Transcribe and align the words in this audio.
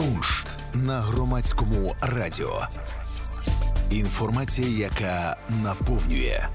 Куншт 0.00 0.48
на 0.74 1.00
громадському 1.00 1.94
радіо. 2.00 2.66
Інформація, 3.90 4.68
яка 4.68 5.36
наповнює. 5.64 6.48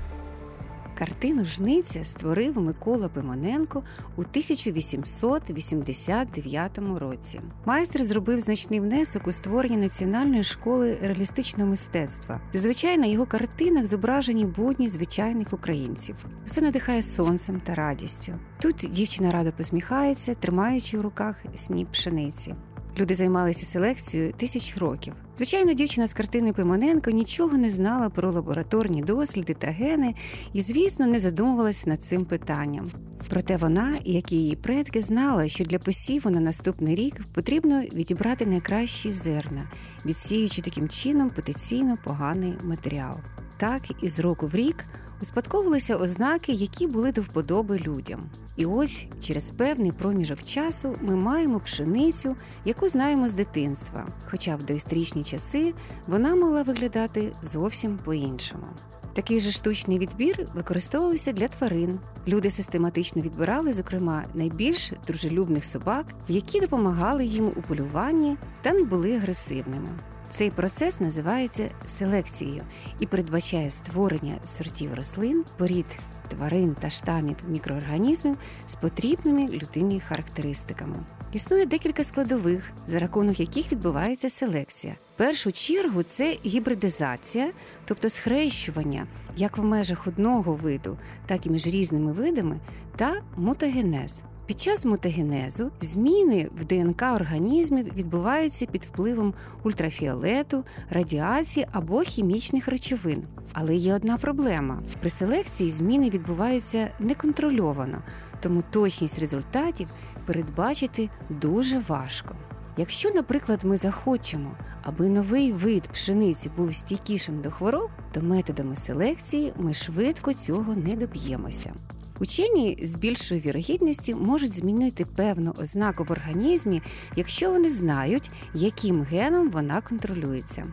Картину 0.97 1.45
Жниця 1.45 2.05
створив 2.05 2.61
Микола 2.61 3.09
Пимоненко 3.09 3.83
у 4.15 4.21
1889 4.21 6.77
році. 6.77 7.41
Майстер 7.65 8.03
зробив 8.03 8.39
значний 8.39 8.79
внесок 8.79 9.27
у 9.27 9.31
створення 9.31 9.77
національної 9.77 10.43
школи 10.43 10.97
реалістичного 11.01 11.69
мистецтва. 11.69 12.41
Зазвичай 12.53 12.97
на 12.97 13.05
його 13.05 13.25
картинах 13.25 13.85
зображені 13.85 14.45
будні 14.45 14.89
звичайних 14.89 15.53
українців. 15.53 16.15
Все 16.45 16.61
надихає 16.61 17.01
сонцем 17.01 17.61
та 17.65 17.75
радістю. 17.75 18.33
Тут 18.61 18.75
дівчина 18.75 19.31
радо 19.31 19.51
посміхається, 19.51 20.35
тримаючи 20.35 20.97
у 20.97 21.01
руках 21.01 21.35
сніп 21.55 21.91
пшениці. 21.91 22.55
Люди 22.99 23.15
займалися 23.15 23.65
селекцією 23.65 24.33
тисяч 24.33 24.77
років. 24.77 25.13
Звичайно, 25.35 25.73
дівчина 25.73 26.07
з 26.07 26.13
картини 26.13 26.53
Пимоненко 26.53 27.11
нічого 27.11 27.57
не 27.57 27.69
знала 27.69 28.09
про 28.09 28.31
лабораторні 28.31 29.01
досліди 29.01 29.53
та 29.53 29.67
гени 29.67 30.15
і, 30.53 30.61
звісно, 30.61 31.07
не 31.07 31.19
задумувалася 31.19 31.89
над 31.89 32.03
цим 32.03 32.25
питанням. 32.25 32.91
Проте 33.29 33.57
вона, 33.57 33.99
як 34.05 34.31
і 34.31 34.35
її 34.35 34.55
предки, 34.55 35.01
знала, 35.01 35.47
що 35.47 35.63
для 35.63 35.79
посіву 35.79 36.29
на 36.29 36.39
наступний 36.39 36.95
рік 36.95 37.21
потрібно 37.33 37.81
відібрати 37.81 38.45
найкращі 38.45 39.13
зерна, 39.13 39.71
відсіючи 40.05 40.61
таким 40.61 40.89
чином 40.89 41.29
потенційно 41.29 41.97
поганий 42.03 42.53
матеріал. 42.63 43.17
Так 43.57 43.81
і 44.03 44.09
з 44.09 44.19
року 44.19 44.47
в 44.47 44.55
рік 44.55 44.85
успадковувалися 45.21 45.95
ознаки, 45.95 46.51
які 46.51 46.87
були 46.87 47.11
до 47.11 47.21
вподоби 47.21 47.77
людям. 47.77 48.29
І 48.55 48.65
ось 48.65 49.05
через 49.19 49.51
певний 49.51 49.91
проміжок 49.91 50.43
часу 50.43 50.97
ми 51.01 51.15
маємо 51.15 51.59
пшеницю, 51.59 52.35
яку 52.65 52.87
знаємо 52.87 53.27
з 53.27 53.33
дитинства. 53.33 54.07
Хоча 54.29 54.55
в 54.55 54.63
доісторичні 54.63 55.23
часи 55.23 55.73
вона 56.07 56.35
могла 56.35 56.63
виглядати 56.63 57.31
зовсім 57.41 57.99
по-іншому. 58.03 58.65
Такий 59.13 59.39
же 59.39 59.51
штучний 59.51 59.99
відбір 59.99 60.49
використовувався 60.53 61.31
для 61.31 61.47
тварин. 61.47 61.99
Люди 62.27 62.51
систематично 62.51 63.21
відбирали, 63.21 63.73
зокрема, 63.73 64.25
найбільш 64.33 64.91
дружелюбних 65.07 65.65
собак, 65.65 66.05
які 66.27 66.59
допомагали 66.59 67.25
їм 67.25 67.47
у 67.47 67.61
полюванні 67.61 68.37
та 68.61 68.73
не 68.73 68.83
були 68.83 69.15
агресивними. 69.15 69.89
Цей 70.29 70.51
процес 70.51 70.99
називається 70.99 71.69
селекцією 71.85 72.63
і 72.99 73.05
передбачає 73.05 73.71
створення 73.71 74.35
сортів 74.45 74.93
рослин, 74.93 75.43
порід 75.57 75.99
тварин 76.27 76.75
та 76.79 76.89
штамів 76.89 77.35
мікроорганізмів 77.47 78.37
з 78.65 78.75
потрібними 78.75 79.47
людині 79.47 79.99
характеристиками. 79.99 80.95
Існує 81.33 81.65
декілька 81.65 82.03
складових, 82.03 82.71
за 82.87 82.99
рахунок 82.99 83.39
яких 83.39 83.71
відбувається 83.71 84.29
селекція. 84.29 84.95
В 85.15 85.17
першу 85.17 85.51
чергу 85.51 86.03
це 86.03 86.37
гібридизація, 86.45 87.51
тобто 87.85 88.09
схрещування 88.09 89.07
як 89.37 89.57
в 89.57 89.63
межах 89.63 90.07
одного 90.07 90.55
виду, 90.55 90.97
так 91.25 91.45
і 91.45 91.49
між 91.49 91.67
різними 91.67 92.11
видами, 92.11 92.59
та 92.95 93.21
мутагенез. 93.37 94.23
Під 94.45 94.59
час 94.59 94.85
мутагенезу 94.85 95.71
зміни 95.81 96.49
в 96.59 96.65
ДНК 96.65 97.01
організмів 97.01 97.93
відбуваються 97.95 98.65
під 98.65 98.83
впливом 98.83 99.33
ультрафіолету, 99.63 100.63
радіації 100.89 101.67
або 101.71 102.01
хімічних 102.01 102.67
речовин. 102.67 103.23
Але 103.53 103.75
є 103.75 103.95
одна 103.95 104.17
проблема: 104.17 104.83
при 104.99 105.09
селекції 105.09 105.71
зміни 105.71 106.09
відбуваються 106.09 106.91
неконтрольовано, 106.99 108.01
тому 108.39 108.63
точність 108.71 109.19
результатів 109.19 109.87
передбачити 110.25 111.09
дуже 111.29 111.79
важко. 111.87 112.35
Якщо, 112.77 113.09
наприклад, 113.09 113.59
ми 113.63 113.77
захочемо, 113.77 114.51
аби 114.83 115.09
новий 115.09 115.51
вид 115.51 115.83
пшениці 115.83 116.51
був 116.57 116.75
стійкішим 116.75 117.41
до 117.41 117.51
хвороб, 117.51 117.89
то 118.11 118.21
методами 118.21 118.75
селекції 118.75 119.53
ми 119.57 119.73
швидко 119.73 120.33
цього 120.33 120.75
не 120.75 120.95
доб'ємося. 120.95 121.73
Учені 122.19 122.77
з 122.81 122.95
більшою 122.95 123.41
вірогідністю 123.41 124.15
можуть 124.15 124.53
змінити 124.53 125.05
певну 125.05 125.53
ознаку 125.57 126.03
в 126.03 126.11
організмі, 126.11 126.81
якщо 127.15 127.51
вони 127.51 127.69
знають, 127.69 128.31
яким 128.53 129.01
геном 129.01 129.51
вона 129.51 129.81
контролюється. 129.81 130.67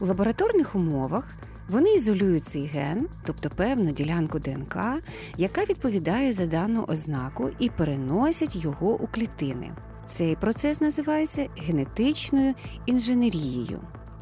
У 0.00 0.06
лабораторних 0.06 0.74
умовах 0.74 1.34
вони 1.68 1.94
ізолюють 1.94 2.44
цей 2.44 2.66
ген, 2.66 3.08
тобто 3.24 3.50
певну 3.50 3.92
ділянку 3.92 4.38
ДНК, 4.38 4.76
яка 5.36 5.64
відповідає 5.64 6.32
за 6.32 6.46
дану 6.46 6.84
ознаку, 6.88 7.50
і 7.58 7.68
переносять 7.68 8.56
його 8.56 8.94
у 9.00 9.06
клітини. 9.06 9.70
Цей 10.06 10.36
процес 10.36 10.80
називається 10.80 11.48
генетичною 11.58 12.54
інженерією. 12.86 13.80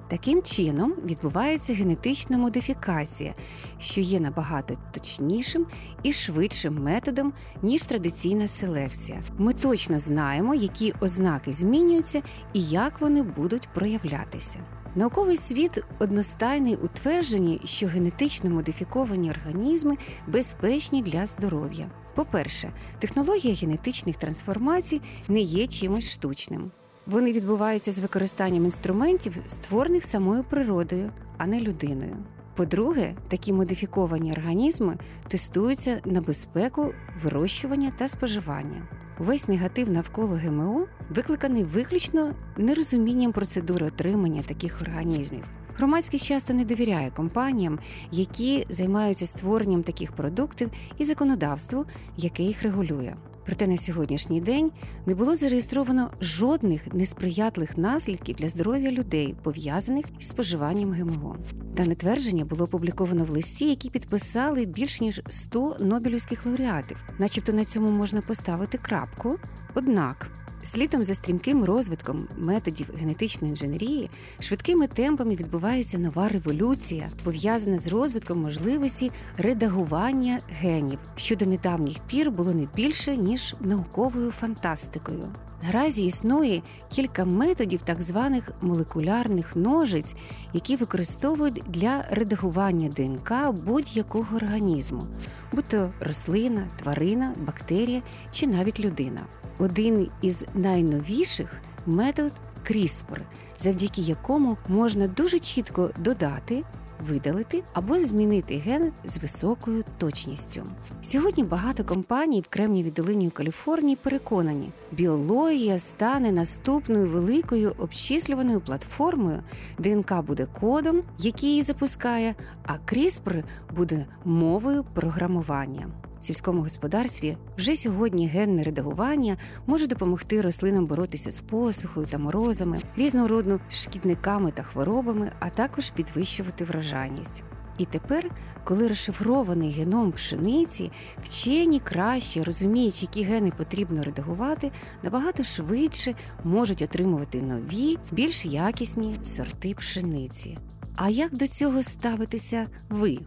Таким 0.09 0.43
чином 0.43 0.95
відбувається 1.05 1.75
генетична 1.75 2.39
модифікація, 2.39 3.35
що 3.79 4.01
є 4.01 4.21
набагато 4.21 4.75
точнішим 4.93 5.67
і 6.03 6.13
швидшим 6.13 6.83
методом, 6.83 7.33
ніж 7.63 7.85
традиційна 7.85 8.49
селекція. 8.49 9.23
Ми 9.39 9.53
точно 9.53 9.99
знаємо, 9.99 10.55
які 10.55 10.95
ознаки 11.01 11.53
змінюються 11.53 12.23
і 12.53 12.63
як 12.63 13.01
вони 13.01 13.23
будуть 13.23 13.69
проявлятися. 13.75 14.59
Науковий 14.95 15.37
світ 15.37 15.85
одностайний 15.99 16.77
у 16.77 16.89
твердженні, 16.89 17.61
що 17.65 17.87
генетично 17.87 18.51
модифіковані 18.51 19.31
організми 19.31 19.97
безпечні 20.27 21.03
для 21.03 21.27
здоров'я. 21.27 21.91
По-перше, 22.15 22.73
технологія 22.99 23.55
генетичних 23.55 24.17
трансформацій 24.17 25.01
не 25.29 25.41
є 25.41 25.67
чимось 25.67 26.13
штучним. 26.13 26.71
Вони 27.07 27.33
відбуваються 27.33 27.93
з 27.93 27.99
використанням 27.99 28.65
інструментів, 28.65 29.39
створених 29.47 30.05
самою 30.05 30.45
природою, 30.45 31.11
а 31.39 31.47
не 31.47 31.61
людиною. 31.61 32.17
По-друге, 32.55 33.15
такі 33.29 33.53
модифіковані 33.53 34.33
організми 34.33 34.99
тестуються 35.29 36.01
на 36.05 36.21
безпеку 36.21 36.93
вирощування 37.23 37.93
та 37.99 38.09
споживання. 38.09 38.89
Весь 39.19 39.49
негатив 39.49 39.91
навколо 39.91 40.35
ГМО 40.35 40.87
викликаний 41.11 41.65
виключно 41.65 42.35
нерозумінням 42.57 43.33
процедури 43.33 43.87
отримання 43.87 44.43
таких 44.43 44.83
організмів. 44.83 45.45
Громадськість 45.77 46.25
часто 46.25 46.55
не 46.55 46.65
довіряє 46.65 47.11
компаніям, 47.11 47.79
які 48.13 48.67
займаються 48.71 49.27
створенням 49.27 49.83
таких 49.83 50.13
продуктів 50.13 50.71
і 50.99 51.05
законодавству, 51.05 51.85
яке 52.17 52.43
їх 52.43 52.63
регулює. 52.63 53.15
Проте 53.47 53.67
на 53.67 53.77
сьогоднішній 53.77 54.41
день 54.41 54.71
не 55.07 55.15
було 55.15 55.35
зареєстровано 55.35 56.11
жодних 56.21 56.95
несприятливих 56.95 57.79
наслідків 57.79 58.37
для 58.37 58.49
здоров'я 58.49 58.93
людей, 58.93 59.35
пов'язаних 59.43 60.05
із 60.21 60.29
споживанням 60.29 60.93
ГМО. 60.93 61.37
Дане 61.77 61.95
твердження 61.95 62.45
було 62.45 62.65
опубліковано 62.65 63.25
в 63.25 63.31
листі, 63.31 63.69
які 63.69 63.91
підписали 63.91 64.65
більш 64.65 65.01
ніж 65.01 65.23
100 65.29 65.77
нобелівських 65.81 66.47
лауреатів, 66.47 67.05
начебто 67.19 67.53
на 67.53 67.65
цьому 67.65 67.91
можна 67.91 68.21
поставити 68.21 68.79
крапку. 68.79 69.37
Однак 69.75 70.31
Слідом 70.67 71.05
за 71.05 71.15
стрімким 71.15 71.65
розвитком 71.65 72.29
методів 72.37 72.91
генетичної 72.99 73.51
інженерії 73.51 74.11
швидкими 74.39 74.87
темпами 74.87 75.31
відбувається 75.31 75.99
нова 75.99 76.29
революція, 76.29 77.11
пов'язана 77.25 77.79
з 77.79 77.89
розвитком 77.89 78.43
можливості 78.43 79.13
редагування 79.39 80.41
генів, 80.49 80.99
що 81.17 81.37
до 81.37 81.47
недавніх 81.47 81.99
пір 81.99 82.31
було 82.31 82.55
не 82.55 82.69
більше 82.77 83.17
ніж 83.17 83.55
науковою 83.61 84.31
фантастикою. 84.31 85.29
Наразі 85.63 86.07
існує 86.07 86.63
кілька 86.89 87.25
методів 87.25 87.83
так 87.83 88.03
званих 88.03 88.51
молекулярних 88.61 89.57
ножиць, 89.57 90.15
які 90.53 90.77
використовують 90.77 91.63
для 91.69 92.05
редагування 92.11 92.89
ДНК 92.89 93.33
будь-якого 93.53 94.37
організму, 94.37 95.07
будь 95.53 95.65
то 95.65 95.93
рослина, 96.01 96.69
тварина, 96.77 97.35
бактерія 97.47 98.03
чи 98.31 98.47
навіть 98.47 98.81
людина 98.81 99.27
один 99.59 100.09
із 100.23 100.47
найновіших 100.55 101.61
метод 101.87 102.33
CRISPR, 102.71 103.21
завдяки 103.59 104.01
якому 104.01 104.57
можна 104.69 105.09
дуже 105.09 105.39
чітко 105.39 105.91
додати. 105.99 106.63
Видалити 107.09 107.63
або 107.73 107.99
змінити 107.99 108.59
ген 108.59 108.93
з 109.05 109.19
високою 109.19 109.85
точністю. 109.99 110.63
Сьогодні 111.03 111.45
багато 111.45 111.85
компаній 111.85 112.41
в 112.41 112.49
Кремнівій 112.49 112.91
долині 112.91 113.29
у 113.29 113.31
Каліфорнії 113.31 113.97
переконані, 113.97 114.71
біологія 114.93 115.79
стане 115.79 116.33
наступною 116.33 117.11
великою 117.11 117.75
обчислюваною 117.79 118.61
платформою. 118.61 119.43
ДНК 119.79 120.23
буде 120.23 120.47
кодом, 120.61 121.03
який 121.19 121.49
її 121.49 121.63
запускає, 121.63 122.35
а 122.63 122.73
CRISPR 122.73 123.45
буде 123.77 124.07
мовою 124.25 124.85
програмування 124.95 125.89
сільському 126.21 126.63
господарстві 126.63 127.37
вже 127.59 127.77
сьогодні 127.77 128.29
генне 128.29 128.63
редагування 128.63 129.37
може 129.67 129.87
допомогти 129.87 130.41
рослинам 130.41 130.87
боротися 130.87 131.31
з 131.31 131.39
посухою 131.39 132.07
та 132.07 132.19
морозами, 132.19 132.83
різнородну 132.97 133.61
шкідниками 133.71 134.51
та 134.51 134.63
хворобами, 134.63 135.33
а 135.41 135.51
також 135.51 135.91
підвищувати 135.91 136.65
врожайність. 136.65 137.43
І 137.79 137.85
тепер, 137.85 138.31
коли 138.65 138.89
розшифрований 138.89 139.71
геном 139.71 140.13
пшениці, 140.13 140.91
вчені 141.25 141.81
краще 141.81 142.43
розуміють, 142.43 143.03
які 143.03 143.23
гени 143.23 143.53
потрібно 143.57 144.03
редагувати, 144.03 144.71
набагато 145.03 145.43
швидше 145.43 146.15
можуть 146.45 146.83
отримувати 146.83 147.43
нові, 147.43 147.99
більш 148.13 148.47
якісні 148.47 149.21
сорти 149.25 149.75
пшениці. 149.75 150.59
А 150.97 151.09
як 151.09 151.35
до 151.35 151.47
цього 151.47 151.83
ставитеся 151.83 152.67
ви? 152.89 153.19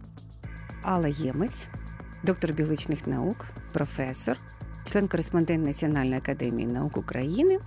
Алла 0.82 1.08
Ємець, 1.08 1.66
доктор 2.22 2.52
біологічних 2.52 3.06
наук, 3.06 3.46
професор, 3.72 4.36
член-кореспондент 4.84 5.64
Національної 5.64 6.18
академії 6.18 6.68
наук 6.68 6.96
України, 6.96 7.58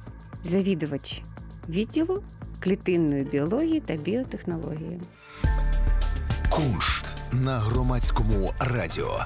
завідувач 0.43 1.21
відділу 1.69 2.23
клітинної 2.59 3.23
біології 3.23 3.79
та 3.79 3.95
біотехнології. 3.95 5.01
Куншт 6.49 7.05
на 7.31 7.59
громадському 7.59 8.53
радіо. 8.59 9.25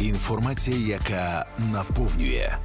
Інформація, 0.00 0.76
яка 0.76 1.46
наповнює. 1.72 2.56